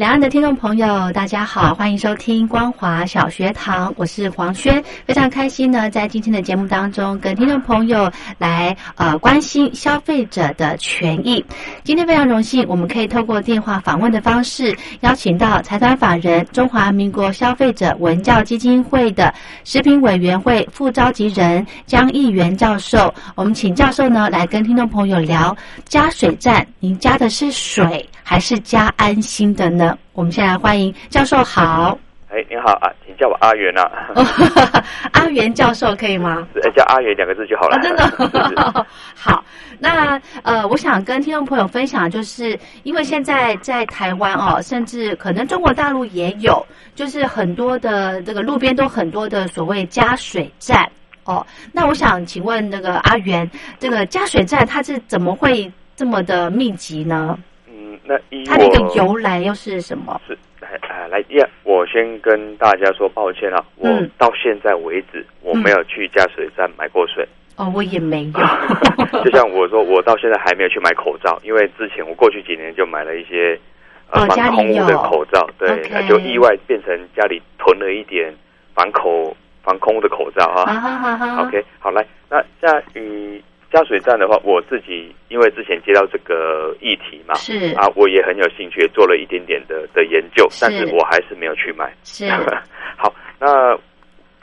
[0.00, 11.44] 两岸的听众朋友，大家好，欢迎收听光华小学堂，我是黄轩，非常开心呢，在今天的节目当中，跟听众朋友来呃关心消费者的权益。
[11.84, 23.12] 今天非常荣幸，我们可以透过电话访问的方式，邀请到财团法人中华民国消费者文教基金会的食品委员会副召集人江义元教授。
[23.34, 25.54] 我们请教授呢来跟听众朋友聊
[25.84, 29.89] 加水站，您加的是水还是加安心的呢？
[30.12, 31.98] 我们先来欢迎教授好。
[32.32, 33.90] 哎，你好啊，请叫我阿元啊。
[35.12, 36.46] 阿元教授可以吗？
[36.62, 37.76] 哎，叫阿元两个字就好了。
[37.80, 38.86] 真的。
[39.16, 39.44] 好，
[39.80, 50.88] 那呃，我想跟听众朋友分享，就是因为现在在台湾哦，甚至可能中国大陆也有，就是很多的这个路边都很多的所谓加水站
[51.24, 51.44] 哦。
[51.72, 57.36] 那我想请问那个阿元，这个加水站它是怎么会这么的密集呢？
[58.10, 60.20] 那依它的一个由来又是什么？
[60.26, 61.48] 是来啊来呀！
[61.62, 67.24] 我先跟大家说抱歉啊，我到现在为止我没有去加水站买过水。
[67.56, 68.32] 哦，我也没有。
[69.22, 73.56] 就像我说，我到现在还没有去买口罩，因为之前我过去几年就买了一些
[74.10, 78.34] 呃防空的口罩，对，那就意外变成家里囤了一点
[78.74, 80.66] 防口防空的口罩啊。
[80.66, 83.40] 好好好，OK，好来，那在与。
[83.72, 91.92] 加水站的话，我自己因为之前接到这个议题嘛，是啊，我也很有兴趣，做了一点点的的研究，但是我还是没有去买。
[92.02, 92.28] 是
[92.98, 93.76] 好，那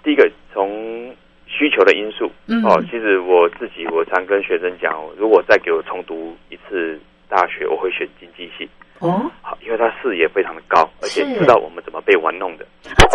[0.04, 1.14] 第一个从
[1.46, 8.70] 需求的因素嗯哦，其实我自己我常跟学生讲，如果再给我重读一次大学，我会选经济系。
[9.00, 12.66] 哦，好，因为他视野非常的高，而且知道我们怎么被玩弄的
[12.96, 13.06] 啊。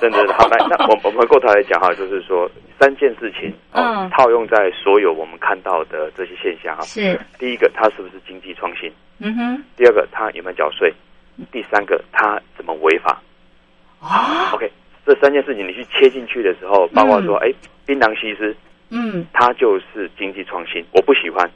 [0.00, 6.82] 真的， 真的好来，那我我们回过头来讲哈，就是说三件事情，嗯，套用在所有我们看到的这些现象哈。
[6.82, 8.92] 是，第一个，它是不是经济创新？
[9.18, 9.64] 嗯哼。
[9.76, 10.92] 第二个，他有没有缴税？
[11.50, 13.22] 第三个，他怎么违法？
[14.00, 14.70] 啊，OK，
[15.06, 17.50] 这三件事情你去切进去的时候，包括说，哎，
[17.86, 18.54] 槟榔西施，
[18.90, 21.50] 嗯，他就是经济创新，我不喜欢。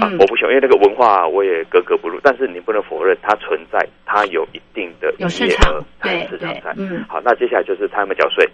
[0.00, 2.18] 啊，我不喜欢，因为那个文化我也格格不入。
[2.22, 6.72] 但是你不能否认它存在，它有一定的有市场，对市场在。
[6.76, 8.48] 嗯，好，那接下来就是他们缴税，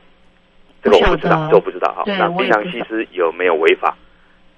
[0.83, 1.93] 这个我不知道，这我不知道。
[1.95, 3.97] 好，那槟榔西施有没有违法？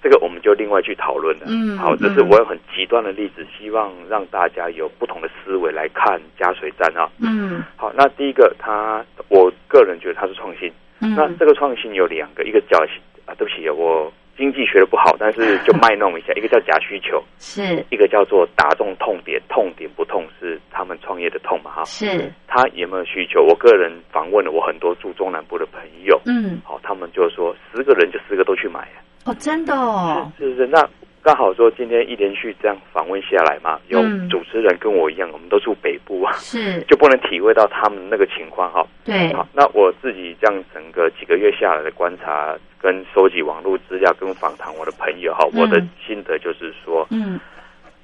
[0.02, 1.46] 这个我们就另外去讨论了。
[1.48, 7.10] 嗯，好，这是我有很极端的例子，希望让大家有不同的思维来看加水站啊。
[7.18, 10.72] 嗯，好，那第一个，它我个人觉得它是创新。
[11.00, 12.78] 嗯，那这个创新有两个，一个叫
[13.26, 14.10] 啊，对不起，我。
[14.40, 16.32] 经济学的不好，但是就卖弄一下。
[16.40, 21.70] 一个叫假需求，是一个叫做打中痛点，痛点不痛是他们创业的痛嘛？
[21.70, 23.42] 哈，是他有没有需求？
[23.42, 28.88] 我个人访问了我很多住中南部的朋友，嗯，好，他们就说十个人就十个都去买
[29.26, 30.66] 哦，真的哦，是不是？
[30.66, 30.88] 那
[31.30, 38.84] 刚好说今天一连续这样访问下来嘛，有主持人跟我一样，我们都住北部啊，是 就不能体会到他们那个情况哈。
[39.04, 42.56] 对，好，那我自己这样整个几个月下来的观察。
[42.82, 47.38] 跟收集网络资料，跟访谈我的朋友哈，我的心得就是说，嗯，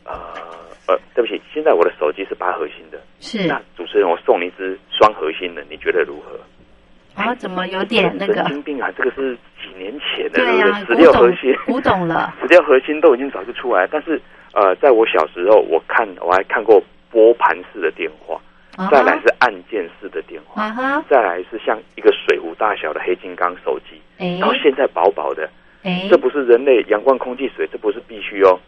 [0.05, 0.13] 呃
[0.87, 6.39] 呃，对不起，现在我的手机是八核心的，是那主持人，我送你一支双核心的，你觉得如何？
[7.17, 8.91] 啊，怎么有点 那个神经病啊？
[8.97, 14.21] 这个是几年前的，对呀，十六核心，古董了，十六核心都已经早就出来，但是
[14.53, 18.41] 呃，在我小时候，我看我还看过拨盘式的电话。
[18.91, 20.69] 再来是按键式的电话，
[21.09, 23.99] 再来是像一个水壶大小的黑金刚手机，
[24.39, 25.49] 然后现在薄薄的，
[26.11, 28.61] 这不是人类阳光、空气、水，这不是必须哦。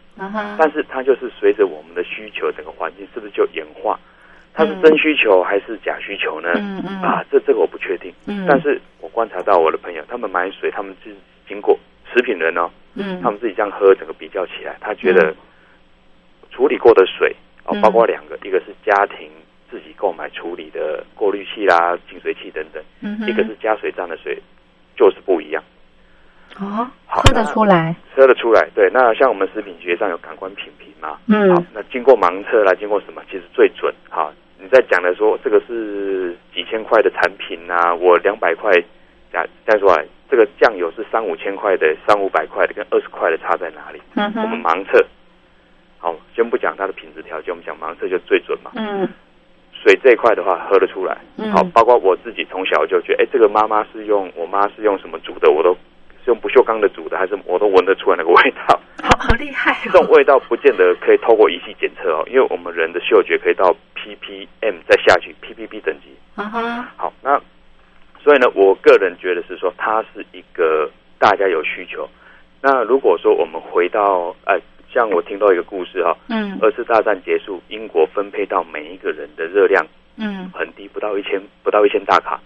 [0.57, 3.99] 但是它就是随着我们的需求，整个环境是不是就演化？
[4.53, 6.49] 它是真需求还是假需求呢？
[7.01, 8.13] 啊，这这个我不确定。
[8.47, 11.15] 但是我观察到我的朋友，他们买水，他们是
[11.47, 11.77] 经过
[12.13, 15.33] 食品人哦，嗯他们自己这样喝，整个比较起来，他觉得
[16.51, 17.35] 处理过的水
[17.65, 19.29] 哦，包括两个，一个是家庭。
[19.71, 22.83] 自己购买处理的过滤器啦、净水器等等，
[23.27, 24.35] 一个是加水站的水，
[24.97, 25.63] 就是不一样。
[26.59, 28.67] 哦，喝得出来，喝得出来。
[28.75, 33.93] 对，那像我们食品学上有感官品评嘛，嗯，好，那经过盲测啦，经过什么，其实最准。
[34.09, 38.71] 好，你在讲的说这个是几千块的产品呐，我两百块，
[39.31, 44.01] 这样说啊，这个酱油是三五千块的，三五百块的跟二十块的差在哪里？
[44.15, 45.05] 嗯我们盲测，
[45.97, 48.71] 好，先不讲它的品质条件，我们讲盲测就最准嘛。
[48.75, 49.07] 嗯。
[49.81, 51.17] 水这一块的话，喝得出来。
[51.37, 51.49] 嗯。
[51.53, 55.79] 好，包括我自己从小就觉得，哎，这个妈妈是用我妈是用什么煮的，我都是
[56.29, 58.79] 用不锈钢的煮的，还是我都闻得出来那个味道。
[59.03, 59.75] 好好厉害。
[59.83, 66.15] 这种味道不见得可以透过仪器检测哦，因为我们人的嗅觉可以到 ppm 再下去 ppp 等级。
[66.35, 66.87] 啊哈。
[66.95, 67.41] 好，那
[68.23, 72.07] 所以呢，我个人觉得是说，它是一个大家有需求。
[72.61, 74.59] 那如果说我们回到哎。
[74.91, 79.85] 像我听到一个故事哈，嗯，二次大战结束，英国分配到每一个人的热量，
[80.17, 82.39] 嗯，很低，不到一千，不到一千大卡。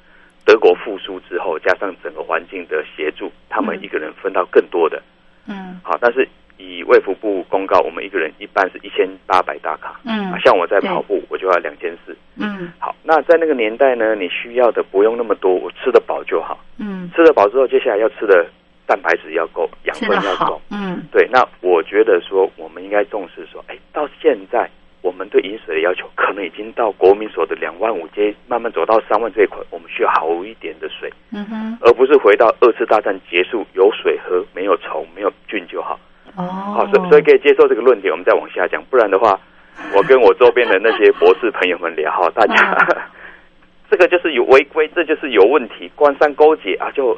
[0.46, 5.02] 德国复苏之后，加上整个环境的协助，他们一个人分到更多的，
[5.48, 5.98] 嗯，好。
[6.00, 12.96] 但是以卫福部公告，我们一个人一般是一千八百大卡，嗯，像我在跑步，我就要两千四，嗯，好。
[13.04, 18.46] 那在那个年代呢，你需要的不用那么多，我吃得饱就好，嗯，吃得饱之后，接下来要吃的。
[18.86, 21.26] 蛋白质要够，养分要够，嗯，对。
[21.32, 24.70] 那我觉得说，我们应该重视说，哎，到现在
[25.04, 36.00] 我们对饮水的要求，可能已经到国民所的两万五阶，慢慢走到三万这一块，我们需要好一点的水，嗯哼，而不是回到二次大战结束，有水喝，没有虫，没有菌就好。
[36.38, 38.82] 哦，好，所所以可以接受这个论点，我们再往下讲。
[38.86, 39.38] 不然的话，
[39.94, 43.06] 我跟我周边的那些博士朋友们聊，哈，大家
[43.92, 47.16] 这个就是有违规，这就是有问题，官商勾结啊，就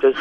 [0.00, 0.18] 就是。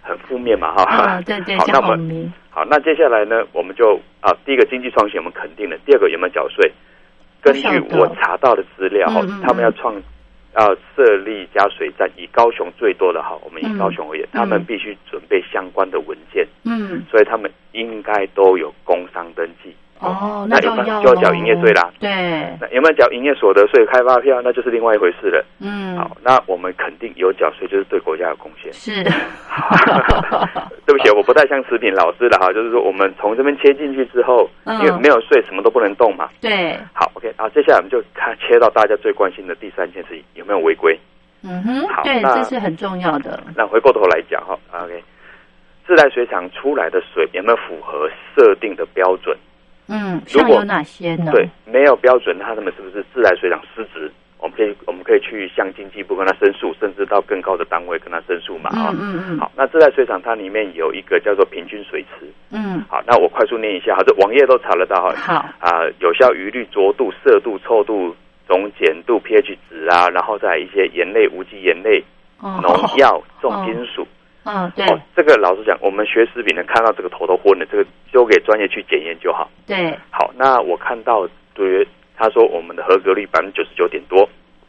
[0.00, 6.72] 很负面嘛，哈，对对，好，那我们好，那接下来呢，我们就啊，第一个经济创新我们肯定了，第二个有没有缴税？
[7.40, 9.06] 根据我查到的资料，
[9.40, 9.94] 他们要创
[10.58, 19.72] 要设立加水站，以高雄最多的哈，我们以高雄而言，他们必须准备相关的文件，嗯，所以他们应该都有工商登记。
[20.00, 21.90] 哦，那就要就要缴营业税啦。
[21.98, 22.08] 对，
[22.60, 25.44] 那有没有缴营业所得税、开发票，那就是另外一回事了。
[25.60, 28.72] 嗯，好，那我们肯定有缴税，就是对国家有贡献。
[28.72, 29.02] 是，
[30.86, 36.28] 对不起，我不太像食品老师了哈，就是说我们从这边切进去之后，因为没有税，什么都不能动嘛。
[36.40, 40.98] 对，好，OK，好，接下来我们就看切到大家最关心的第三件事情，有没有违规？
[41.42, 43.42] 嗯哼，好，对，这是很重要的。
[43.56, 45.02] 那回过头来讲哈，OK，
[45.86, 49.36] 自来水厂出来的水有没有符合设定的标准？
[49.88, 51.32] 嗯，像有哪些呢？
[51.32, 54.10] 对，没有标准，他们是不是自来水厂失职？
[54.40, 58.70] 我们可以，我们可以去向经济部跟他申诉，甚至到更高的单位跟他申诉嘛？
[58.70, 59.38] 啊，嗯嗯。
[59.38, 62.30] 好，那自来水厂它里面有一个叫做平均水池。
[62.52, 62.84] 嗯。
[62.88, 65.12] 好，那我快速念一下，好，这网页都查得到哈。
[65.16, 65.34] 好。
[65.58, 68.14] 啊，有效余氯、浊度、色度、臭度、
[68.46, 72.04] 总碱度、pH 值啊，然后再一些盐类、无机盐类、
[72.40, 74.06] 农药、重金属。
[74.50, 79.50] 嗯，对，这个老实讲，我们学食品能看到这个头都昏了，这个交给专业去检验就好。
[79.66, 81.86] 对，好，那我看到对
[82.16, 84.26] 他说我们的合格率百分之九十九点多。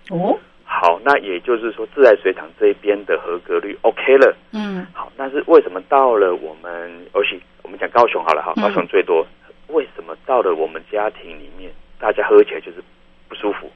[0.10, 4.36] 哦，好，那也就是说自来水厂这边的合格率 OK 了。
[4.52, 9.26] 嗯，好，但是为什么到了我们，而且我们讲高雄好了哈，高雄最多，
[9.68, 12.84] 为什么到了我们家庭里面，大家喝起来就是
[13.30, 13.72] 不舒服？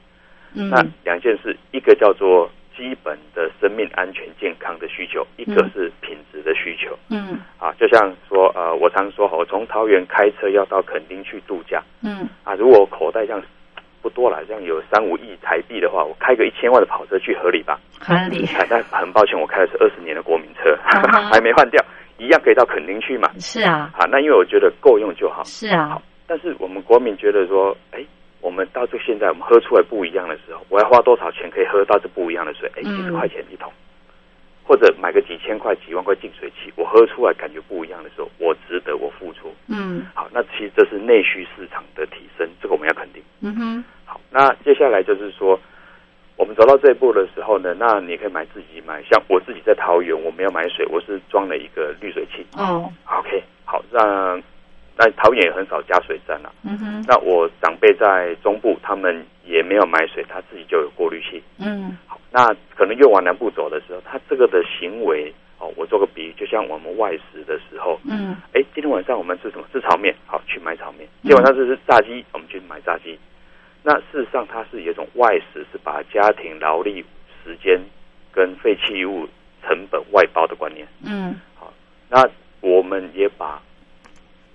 [0.52, 2.50] 嗯，那两件事，一个叫做。
[2.76, 5.92] 基本的生命安全健康的需求，一个是
[7.74, 11.82] 啊，就像说，呃，我常说，我从桃园开车要到垦丁去度假。
[12.02, 13.42] 嗯，啊，如果口袋这样
[14.00, 17.78] 不多了，这样有三五亿台币的话，我开个一千万的跑车去合理吧？
[17.98, 18.46] 合理。
[18.68, 20.76] 但很抱歉，我开的是二十年的国民车，
[21.32, 21.84] 还没换掉，
[22.18, 23.30] 一样可以到垦丁去嘛？
[23.38, 23.90] 是啊。
[23.96, 25.42] 啊，那因为我觉得够用就好。
[25.44, 25.88] 是啊。
[25.88, 28.04] 好，但是我们国民觉得说，哎。
[28.40, 32.70] 我们到这现在，我们喝出来不一样的时候，我要花多少钱可以喝到这不一样的水？
[32.76, 33.72] 哎，几十块钱一桶，
[34.66, 39.54] 或者买个几千块、几万块净水器，我喝出来感觉不一样的时候，我值得我付出。
[39.68, 43.22] 嗯，好，那其实这是内需市场的提升，这个我们要肯定。
[43.40, 45.60] 嗯哼，好，那接下来就是说，
[46.36, 52.46] 我们走到这一步的时候呢，那你可以买自己买，像我自己在桃园，我没有买水，我是装了一个滤水器。
[52.56, 54.42] 哦，OK，好，让。
[54.96, 56.52] 那桃园也很少加水站了。
[56.62, 57.04] 嗯哼。
[57.08, 61.42] 那我长辈在中部，他们也没有买水，他自己就有过滤器。
[61.58, 61.98] 嗯。
[62.34, 69.64] 好，那可能越往南部走的时候，他这个的行为，哦，我做个比喻，就像我们外食的时候，嗯，哎，今天晚上我们吃什么？
[69.72, 71.08] 吃炒面，好，去买炒面。
[71.22, 73.18] 今天晚上是吃炸鸡，我们去买炸鸡。
[73.82, 77.04] 那事实上，它是有一种外食，是把家庭劳力、
[77.44, 77.80] 时间
[78.32, 79.28] 跟废弃物
[79.62, 80.86] 成本外包的观念。
[81.06, 81.34] 嗯。
[81.54, 81.72] 好，
[82.08, 82.28] 那
[82.60, 83.60] 我们也把。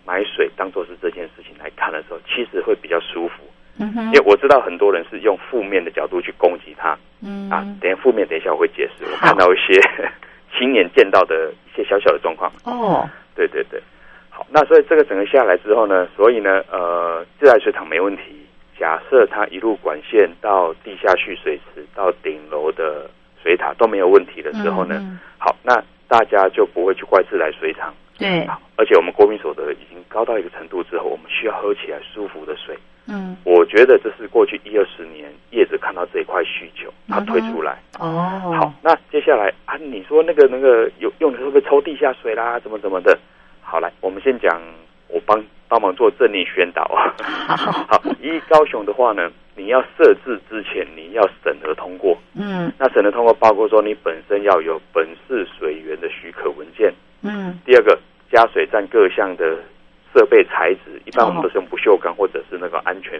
[0.05, 3.43] 买水当做是这件事情来看的时候，其实会比较舒服。
[3.79, 6.97] 嗯哼，因为我知道很多人是用负面的角度去攻击他。
[7.21, 9.05] 嗯啊，等下负面，等一下我会解释。
[9.05, 9.79] 我看到一些
[10.57, 12.51] 亲眼见到的一些小小的状况。
[12.65, 13.81] 哦，对对对，
[14.29, 18.45] 好，那所以这个整个下来之后呢，所以呢，呃，自来水厂没问题。
[18.79, 23.09] 假设它一路管线到地下蓄水池到顶楼的
[23.43, 27.93] 水塔都没有问题的时候呢，好，那大家就不会去怪自来水厂。
[28.17, 32.77] 对，而且我们国民所得已经高到一个程度之后，我们需要喝起来舒服的水。
[33.09, 37.79] 嗯，我觉得这是过去一二十年业者看到这一块需求，他推出来。
[37.99, 42.59] 哦，好，那接下来啊，你说那个那个有用的会不会抽地下水啦？
[42.59, 43.17] 怎么怎么的？
[43.61, 44.61] 好，来，我们先讲，
[45.07, 47.13] 我帮帮忙做正力宣导啊。
[47.87, 52.17] 好，一高雄的话呢，你要设置之前，你要审核通过。
[52.35, 56.93] 嗯，那审核通过包括说，你本身要有本市水源的许可文件。
[57.21, 57.97] 嗯，第二个。
[58.31, 59.57] 加水站各项的
[60.13, 63.19] 设备材质，一般我们都是用不锈钢或者是那个安全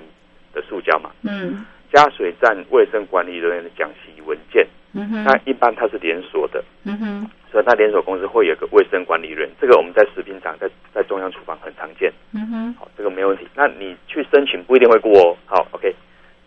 [0.54, 1.10] 的塑胶嘛。
[1.24, 1.66] 嗯。
[1.92, 5.24] 加水站卫生管理人员的讲习文件，嗯哼。
[5.24, 6.64] 那一般它是连锁的。
[6.84, 7.30] 嗯哼。
[7.52, 12.14] 所以它连锁公司会有个卫生管理人，这个我们在食品厂在在中央厨房很常见。
[12.36, 12.74] 嗯哼。
[12.76, 13.48] 好，这个没问题。
[13.56, 15.36] 那你去申请不一定会过哦。
[15.48, 15.92] 好，OK。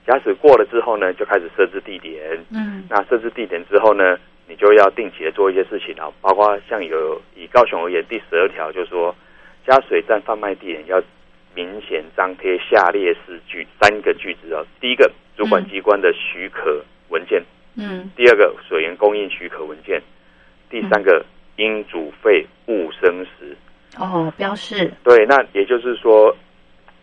[0.07, 2.39] 假使过了之后呢，就开始设置地点。
[2.53, 2.85] 嗯。
[2.89, 4.17] 那设置地点之后呢？
[4.49, 9.15] 你就要定期的做一些事情啊，包括像有以高雄而言，第十二条就是说，
[9.67, 11.01] 加水站贩卖地点要
[11.55, 14.65] 明显张贴下列四句三个句子哦。
[14.81, 17.41] 第一个，主管机关的许可文件；
[17.77, 20.01] 嗯，第二个，水源供应许可文件；
[20.71, 21.25] 第三个，
[21.57, 23.57] 应煮沸勿生食。
[23.99, 24.91] 哦，标示。
[25.05, 26.35] 对，那也就是说，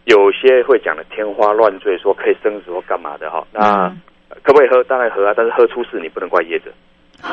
[0.06, 3.46] 有些会讲的天花乱坠，说可以生食或干嘛的哈。
[3.52, 3.90] 那
[4.44, 4.84] 可不可以喝？
[4.86, 6.72] 当然喝啊，但是喝出事你不能怪业者。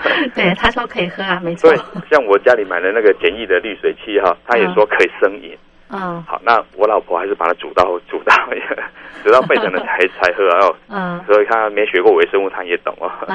[0.34, 1.70] 对，他说可以喝啊，没错。
[1.70, 1.78] 对，
[2.10, 5.52] 像我家里买的那个简易的滤水器哈，他也说可以生饮。
[5.54, 5.58] 嗯，
[5.98, 8.34] 好，那我老婆还是把它煮到煮到
[9.24, 10.76] 煮到沸腾了才才喝哦。
[10.88, 13.08] 嗯，所以他没学过微生物，他也懂哦。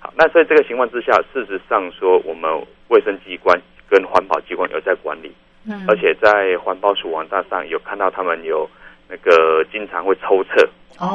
[0.00, 2.50] 好，那所以这个情况之下，事实上说，我们
[2.88, 5.32] 卫生机关跟环保机关有在管理，
[5.66, 8.68] 嗯，而且在环保署网站上有看到他们有
[9.08, 10.68] 那个经常会抽测。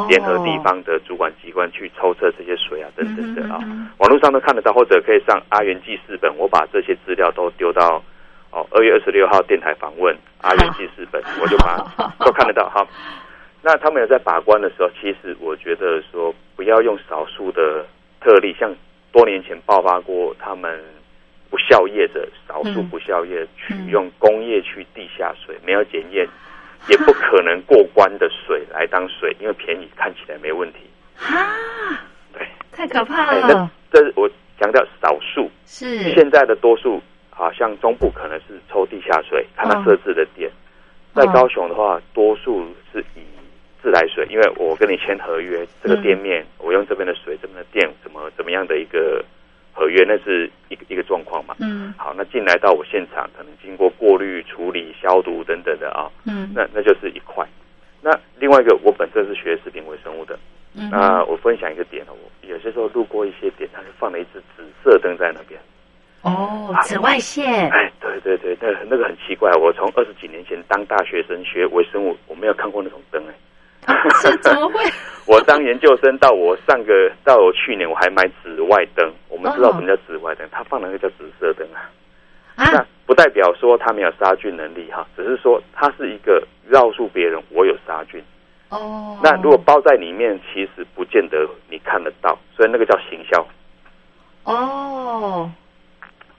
[0.10, 3.58] 联合地方的主管机关去抽测这些水啊，等等的啊，
[4.00, 8.04] 网络上都看得到，或者可以上阿元记事本，我把这些资料都丢到
[8.52, 11.78] 哦，二月二十六号电台访问阿元记事本，我就把
[12.26, 12.70] 都看得到。
[12.70, 12.86] 哈，
[13.62, 17.86] 那他们有在把关的时候，其实我觉得说不要用少数的
[18.22, 18.74] 特例，像
[19.12, 20.80] 多年前爆发过他们
[21.50, 26.28] 不孝业者，少数不孝业取用工业区地下水没有检验。
[26.88, 30.80] 也不可能过关的水来当水，因为便宜看起来没问题。
[31.18, 32.00] 啊，
[32.32, 33.70] 对，太可怕了。
[33.92, 37.04] 这是我强调少数，是现在的多数，
[37.40, 40.52] 好像中部可能是抽地下水，看他设置的点。
[41.16, 43.22] 在高雄的话，多数是以
[43.82, 49.24] 自来水，因为我跟你签合约，这个店面我用这边的水，这边的电怎么怎么样的一个。
[49.72, 57.48] 合约那是一个一个状况嘛，嗯，好，那进来到我现场，可能经过过滤、处理、消毒等等的啊，嗯，那那就是一块。
[58.02, 60.38] 那另外一个，我本身是学食品微生物的，
[60.76, 65.58] 嗯，那我分享一个点哦，我有些时候路过一些点，它就放了一只紫色灯在那边，
[66.22, 73.34] 哦，紫外线，哎，对对对，那那个很奇怪，我从二十几年前当大学生学微生物，我没有看过那种灯哎。
[74.22, 74.84] 是怎么会？
[75.26, 79.12] 我当研究生到我上个到我去年我还买紫外灯。
[79.30, 81.90] 我们知道什么叫紫外灯，它放的那个叫紫色灯啊。
[82.56, 88.22] 那不代表说它没有杀菌能力哈，只是说它是一个告诉别人我有杀菌。
[88.68, 89.18] 哦。
[89.24, 93.48] 那如果包在里面，其实不见得你看得到，所以那个叫行销。
[94.44, 95.50] 哦。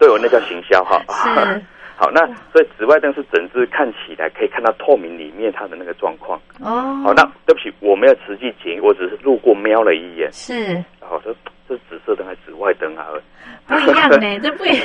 [0.00, 1.00] 对，我那叫行销哈。
[1.08, 1.62] 是。
[2.00, 6.40] 好，那所以紫外灯是整只看起来可以看到透明里面它的那个状况。
[6.58, 6.96] 哦。
[7.04, 10.32] 好，那对不起，我没有实际检验，我只是路过瞄了一眼。
[10.32, 10.72] 是。
[10.98, 11.30] 然后说
[11.68, 13.04] 这紫色灯还是紫外灯啊？
[13.68, 14.80] 不一样呢，这不一样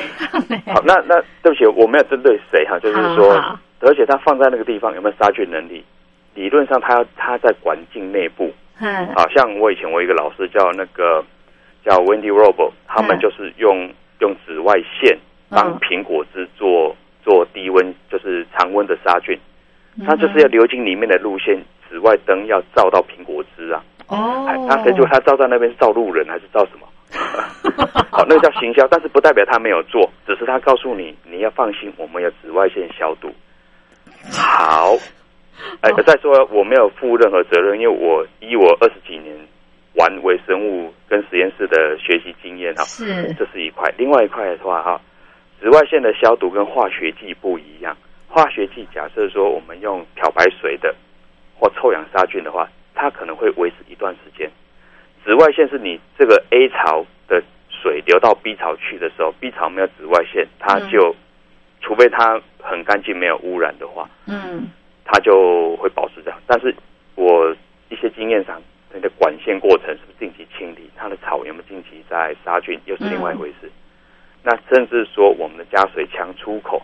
[0.49, 0.61] 呢。
[0.75, 3.33] 好，那那对不起，我没有针对谁哈，就是说，
[3.79, 5.81] 而且它放在那个地方有没有杀菌能力？
[6.33, 8.53] 理论上，它要它在环境内部。
[8.81, 9.07] 嗯。
[9.15, 11.23] 好像我以前我一个老师叫那个
[11.85, 13.89] 叫 Wendy Robo，他们就是用
[14.25, 15.17] 用紫外线
[15.49, 16.95] 帮苹果汁做。
[17.25, 19.35] 做低温就是常温的杀菌，
[20.05, 23.83] 它就是要流经里面的路线，紫外灯要照到苹果汁啊。
[24.05, 26.85] 哦，那谁就他照在那边照路人还是照什么？
[28.11, 33.33] 好，那个叫行销，但是不代表他没有做，只是他告诉你你要放心，我们有紫外线消毒。
[34.31, 34.95] 好，
[35.81, 39.35] 哎，再说我没有负任何责任，因为我以我二十几年
[39.95, 45.01] 玩微生物跟实验室的学习经验哈，是这是一块，另外一块的话哈。
[45.61, 47.95] 紫外线的消毒跟化学剂不一样。
[48.27, 50.93] 化学剂假设说我们用漂白水的
[51.57, 54.51] 或臭氧杀菌的话，它可能会维持一段时间。
[55.23, 61.15] 紫外线是你这个 A 槽的水流到到 B 槽去的时候，B 槽没有紫外线，它就
[61.79, 64.67] 除非它很干净没有污染的话，嗯，
[65.03, 66.39] 它就会保持这样。
[66.47, 66.75] 但是
[67.13, 67.55] 我
[67.89, 68.59] 一些经验上，
[68.91, 73.69] 那个管线过程是不是定期清理，它的草有没有定期在杀菌，又是另外一回事。
[74.41, 76.81] 那甚至说我们的加水枪出口。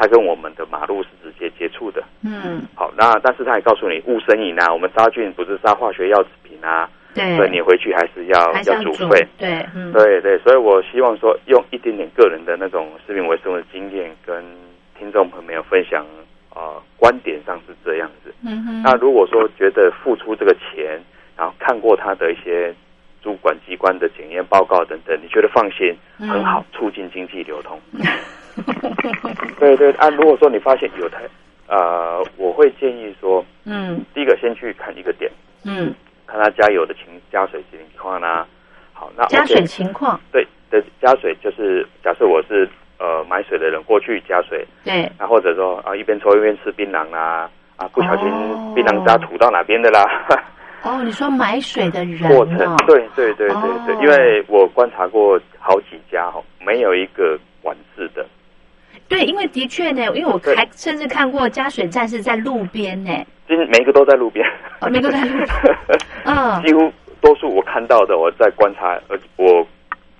[0.00, 2.00] 它跟我们的马路是直接接触的。
[2.22, 6.88] 嗯，好，那但是他也告诉你，勿生饮啊，我们杀菌不是杀化学药品啊。
[7.14, 9.26] 对，所以你回去还是要要煮沸。
[9.36, 14.44] 对，对对，所以我希望说，用一点点个人的那种食品卫生的经验，跟
[14.96, 16.06] 听众朋友分享
[16.54, 18.32] 啊，观点上是这样子。
[18.44, 18.82] 嗯哼。
[18.84, 21.02] 那如果说觉得付出这个钱，
[21.36, 22.72] 然后看过他的一些
[23.22, 27.80] 主管机关的检验报告等等，你觉得放心，很好，促进经济流通。
[29.60, 31.22] 对对啊，如果说你发现有台，
[31.68, 35.30] 呃，我会建议说，嗯，第一个先去看一个点，
[35.64, 35.94] 嗯，
[36.26, 38.44] 看他加油的情加水情况呢。
[38.92, 48.24] 好，那加水情况，对的，加水就是假设我是呃买水的人过去加水，对，那或者说啊一边抽一边吃槟榔啦，啊不小心
[48.74, 50.02] 槟榔渣吐到哪边的啦。
[50.28, 50.36] 哦，
[51.04, 53.56] 你说买水的人过程，对对对对
[53.86, 58.24] 对，因为我观察过好几家哈，没有一个管制的。
[59.08, 63.10] 对，因为的确呢，因为我还甚至看过加水站是在路边呢，
[63.46, 64.44] 今每个都在路边，
[64.90, 65.48] 每个在路边，
[66.26, 69.66] 嗯，几乎多数我看到的，我在观察，呃，我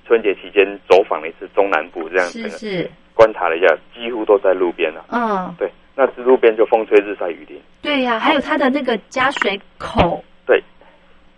[0.07, 10.65] 春节期间走访了一次中南部，这样子是观察了一下，几乎都在路边了，嗯，对，那是路边就风吹日晒雨淋，对呀，还有它的那个加水口，对，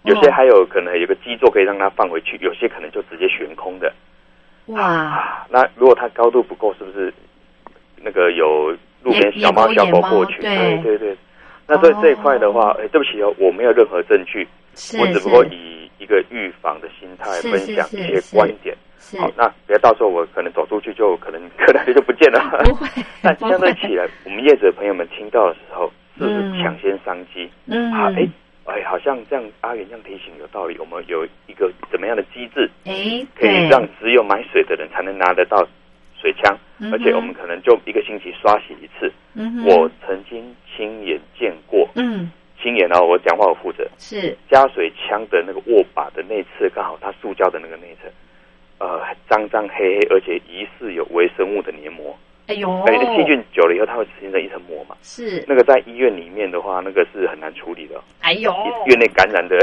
[0.05, 3.93] 有些还有可能有个基座可以让它放回去，有些可能就直接悬空的，
[4.67, 7.13] 哇，那如果它高度不够，是不是？
[8.03, 8.71] 那个有
[9.03, 11.17] 路边小猫小狗过去，对对对。
[11.67, 14.47] 那所以这一块的话，哎，对不起哦，我没有任何证据，
[14.99, 18.75] 我只不过以一个预防的心态分享一些观点。
[19.19, 22.41] 好，那别到时候我可能走出去就可能可能就不见了。
[22.65, 22.87] 不会。
[23.23, 27.51] 但相对起来，我们业者朋友们听到的时候，是不是抢先商机？
[27.67, 27.93] 嗯。
[27.93, 28.27] 好，哎
[29.01, 30.79] 像这样阿元这样提醒有道理。
[30.79, 32.71] 我们有一个怎么样的机制？
[32.85, 35.67] 哎，可以让只有买水的人才能拿得到。
[36.23, 36.55] 水枪，
[36.93, 39.11] 而且我们可能就一个星期刷洗一次。
[39.33, 43.89] 嗯我曾经亲眼见过，嗯，亲眼哦，我讲话我负责。
[43.97, 48.11] 是加水枪的那个握把的内侧，刚好它塑胶的那个内侧，
[48.85, 52.15] 呃，脏脏黑黑，而且疑似有微生物的黏膜。
[52.49, 54.80] 哎呦，对，细菌久了以后，它会形成一层膜嘛。
[55.03, 58.01] 是那个在医院里面的话，那个是很难处理的。
[58.21, 58.53] 哎呦，
[58.87, 59.57] 院内感染的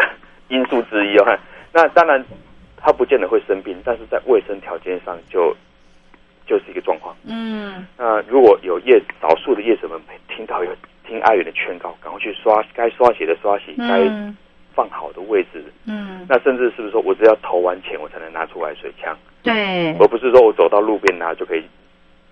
[0.49, 1.39] 因素之一哦。
[1.71, 2.23] 那当然，
[2.77, 5.55] 他不见得会生病，但是在卫生条件上就。
[6.49, 7.13] 就是一个状况。
[7.25, 10.73] 嗯，那如果有业少数的业者们听到有
[11.05, 14.09] 听阿远的劝告，赶快去刷该刷洗的刷洗，该
[14.73, 15.61] 放好的位置。
[15.85, 19.13] 嗯，那甚至是不是说我只要投完钱，我才能拿出来水枪？
[19.43, 21.61] 对，而不是说我走到路边拿就可以。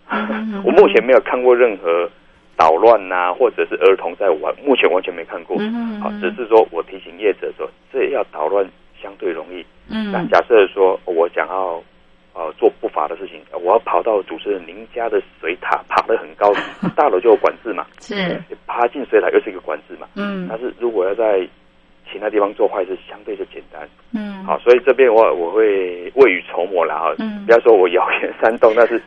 [0.64, 2.10] 我目前没有看过任何
[2.58, 5.58] 捣乱呐，或者是儿童在玩，目前完全没看过。
[6.02, 8.66] 好，只是说我提醒业者说，这要捣乱
[9.02, 9.66] 相对容易。
[9.90, 11.82] 嗯，那假设说我想要。
[12.38, 16.52] 呃，做不法的事情，我要跑到主持人您家的水塔，爬得很高，
[16.94, 17.86] 大楼就有管制嘛。
[18.02, 18.14] 是，
[18.68, 20.06] 爬进水塔又是一个管制嘛。
[20.18, 20.46] 嗯。
[20.50, 21.48] 但是如果要在
[22.12, 23.88] 其他地方做坏事，相对就简单。
[24.14, 24.44] 嗯。
[24.44, 27.16] 好，所以这边我我会未雨绸缪了哈。
[27.20, 27.46] 嗯。
[27.46, 29.02] 不要说我谣言煽动，但是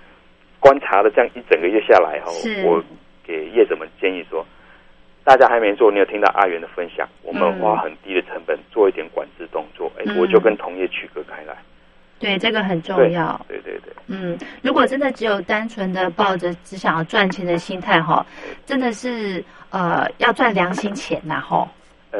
[0.58, 2.32] 观察了这样一整个月下来哈，
[2.64, 2.82] 我
[3.28, 4.42] 给业者们建议说，
[5.22, 11.54] 大家还没做，你有听到阿元的分享，我们花很低的成本做一点管制动作，哎，我就跟同业区隔开来。
[12.18, 13.38] 对，这个很重要。
[13.46, 13.92] 对对对。
[14.06, 18.24] 嗯，如果真的只有单纯的抱着只想要赚钱的心态哈，
[18.64, 21.68] 真的是呃要赚良心钱呐哈。
[22.10, 22.18] 呃，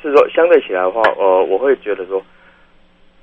[0.00, 2.24] 是说相对起来的话，呃，我会觉得说，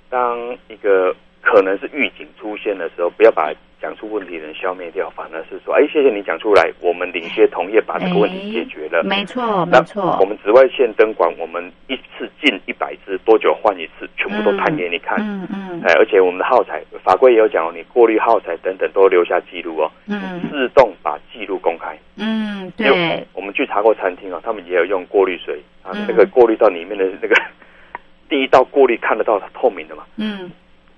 [0.10, 3.50] 当一个可能是预警出现的时候，不要把。
[3.84, 9.04] 讲出问题的人消灭掉，反而是说，哎，谢谢你讲出来，我们领先同业把这个问题解决了。
[9.04, 10.18] 没错，没错。
[10.22, 14.10] 我们紫外线灯管，我们一次进一百支，多久换一次？
[14.16, 15.18] 全部都弹给你看。
[15.20, 15.82] 嗯嗯。
[15.84, 19.92] 哎，而且我们的耗材法规也有讲哦，你过滤耗材等等都留下记录哦。
[20.08, 20.40] 嗯。
[20.50, 22.00] 自动把记录公开。
[22.16, 23.28] 嗯，对。
[23.34, 27.36] 我们去查过餐厅哦，他们也有用过滤水啊，那个过滤到里面的那个
[28.30, 30.06] 第一道过滤看得到它透明的嘛。
[30.16, 30.50] 嗯。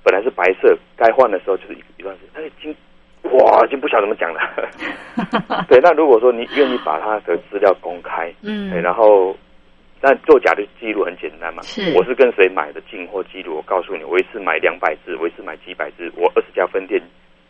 [0.05, 2.73] 本来是白色，该换的时候就是一一段时间，那，已经
[3.33, 4.39] 哇，已经不晓得怎么讲了。
[5.67, 9.35] 对，那如果说你愿意把他的资料公开，嗯，然后，
[9.99, 17.01] 那做假的记录很简单嘛，是，我是跟谁买的进货记录，我告诉你，我一次买两百只，我一次买几百只，我二十家分店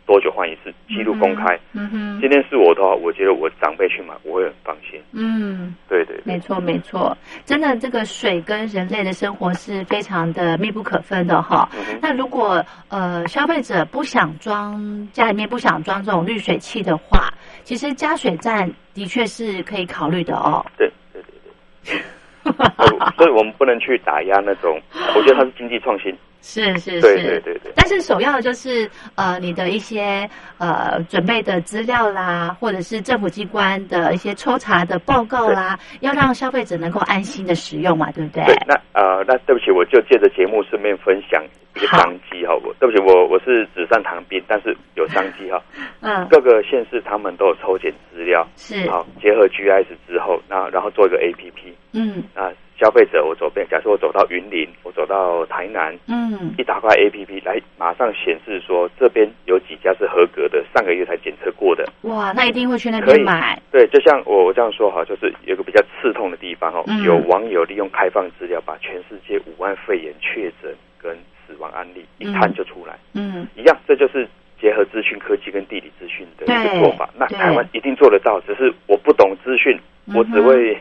[0.06, 1.60] 多久换一次，记录公开。
[1.74, 5.02] 嗯哼，今天是我的话，我觉得我长辈去买，我会很放心。
[5.12, 11.70] 嗯，对对，没错没错，真的这个水跟人类的生活是非常的密不可分的哈。
[12.02, 20.66] 那如果呃消费者不想装家里面不想装这种滤水器的话，其实加水站的确是可以考虑的哦。
[20.78, 22.02] 对对对对。
[23.18, 24.80] 所以，我们不能去打压那种。
[25.16, 26.16] 我觉得它是经济创新。
[26.48, 27.72] 是是是，对对对对。
[27.76, 30.30] 但是首要的就是呃，你的一些
[30.60, 38.46] 呃准备的资料啦，或者是政府机关的一些抽查的报告啦，要让消费者能够安心的使用嘛，对不对？
[38.46, 38.56] 对。
[38.68, 41.44] 那呃，那对不起，我就借着节目顺便分享
[41.76, 42.54] 一个商机哈。
[42.64, 45.60] 我 对不起，我我是纸上谈兵，但是有商机哈。
[46.02, 46.28] 嗯。
[46.30, 51.74] 各个县市他们都有抽检资料，是好结合 GIS 之后，那然后做一个 APP。
[51.94, 52.24] 嗯。
[52.36, 52.52] 啊。
[52.78, 61.88] 消费者，我走遍，假设我走到云林，我走到台南，嗯，一打开 A P P 来，马上显示说这边有几家是合格的，上个月才检测过的。
[62.02, 63.58] 哇，那一定会去那边买。
[63.72, 71.16] 对，就像我我这样说哈，就是有个比较刺痛的地方哦，有网友利用开放资料，把全世界五万肺炎确诊跟
[71.48, 72.98] 死亡案例一探就出来。
[73.14, 74.28] 嗯，一样，这就是
[74.60, 77.10] 结合资讯科技跟地理资讯的一个做法。
[77.18, 79.80] 那台湾一定做得到，只是我不懂资讯，
[80.14, 80.78] 我只会。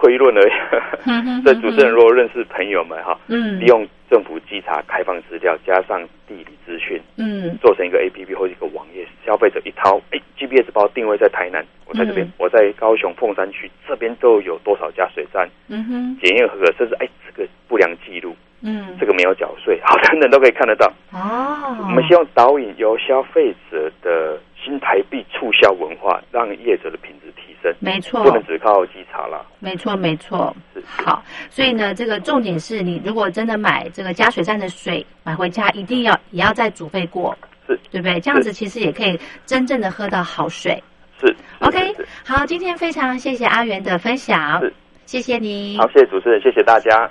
[0.00, 3.58] 推论而已，所以 主持人如果认识朋友们哈，嗯。
[3.58, 20.90] 利用政府稽查开放资料加上地理资讯，嗯，做成一个 A P P 或一个网页，消费者一掏，哎，G P S 包定位在台南，我在这边，我在高雄凤山区这边都有多少家水站，嗯哼，检验合格，甚至哎，这个不良记录，嗯，这个没有缴税，好，等等都可以看得到。
[21.12, 27.27] 哦，我们希望导引由消费者的新台币促销文化，让业者的品质提
[27.62, 27.74] 升。
[27.80, 29.44] 没错，不能只靠稽查了。
[29.58, 30.54] 没错，没错。
[30.84, 38.18] 好，所以呢，这个重点是你如果真的买这个加水站的水买回家，一定要也要再煮沸过，是，对不对？
[38.20, 40.82] 这样子其实也可以真正的喝到好水。
[41.20, 41.94] 是，OK。
[42.24, 44.62] 好，今天非常谢谢阿元的分享，
[45.04, 45.76] 谢谢你。
[45.78, 47.10] 好，谢谢主持人，谢谢大家。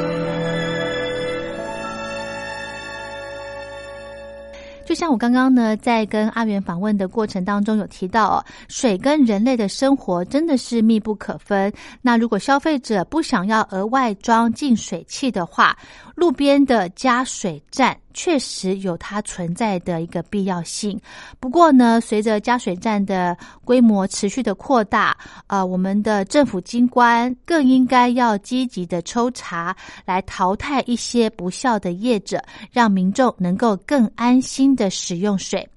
[5.01, 11.73] 像我刚刚呢，在跟阿元访问的过程当中有提到，水跟人类的生活真的是密不可分。
[12.03, 15.75] 那如果消费者不想要额外装净水器的话，
[16.13, 17.97] 路边的加水站。
[18.13, 20.99] 确实有它存在的一个必要性。
[21.39, 35.67] 不过呢，随着加水站的规模持续的扩大，呃，我们的政府机关更应该要积极的抽查，来淘汰一些不孝的业者，让民众能够更安心的使用水。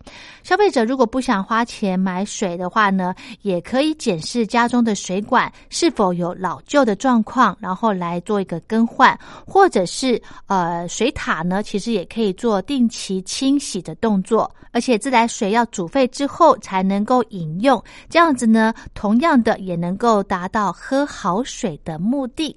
[0.42, 22.56] 消费者如果不想花钱买水的话呢，也可以检视家中的水管是否有老旧的状况，然后来做一个更换，或者是呃水塔呢，其实也可以可以做定期清洗的动作，而且自来水要煮沸之后才能够饮用，这样子呢，同样的也能够达到喝好水的目的。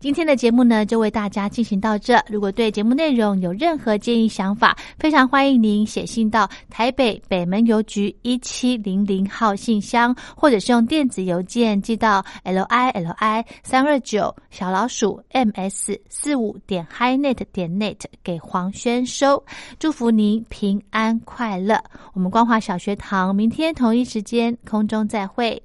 [0.00, 2.22] 今天的节目呢，就为大家进行到这。
[2.28, 19.42] 如果对节目内容有任何建议想法，非常欢迎您写信到台北北门邮局一七零零号信箱，或者是用电子邮件寄到 l i l i 三二九小老鼠 m s 四五点 highnet 点 net 给黄轩收。
[19.78, 21.82] 祝福您平安快乐。
[22.12, 25.62] 我们光华小学堂明天同一时间空中再会。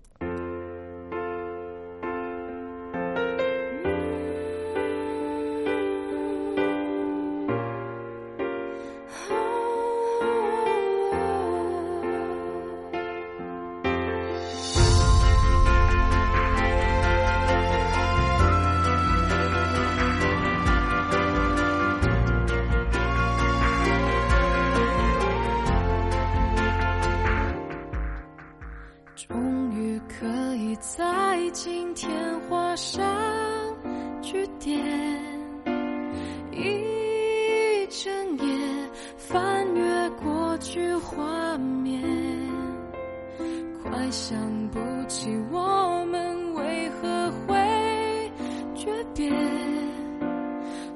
[44.40, 48.32] 想不起我们为何会
[48.74, 49.30] 诀别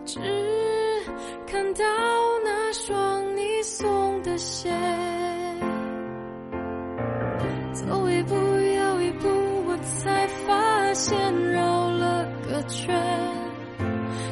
[0.05, 0.19] 只
[1.45, 1.83] 看到
[2.45, 4.71] 那双你送的鞋
[7.73, 9.27] 走一步又一步
[9.67, 11.17] 我才发现
[11.51, 12.95] 绕了个圈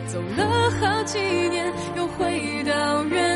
[0.06, 3.31] 走了好几年又回到原